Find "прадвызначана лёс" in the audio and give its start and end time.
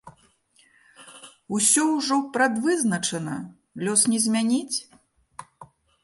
2.37-4.01